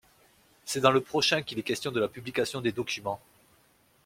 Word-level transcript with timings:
C’est 0.65 0.79
dans 0.79 0.89
le 0.89 1.01
prochain 1.01 1.43
qu’il 1.43 1.59
est 1.59 1.61
question 1.61 1.91
de 1.91 1.99
la 1.99 2.07
publication 2.07 2.59
des 2.59 2.71
documents. 2.71 3.21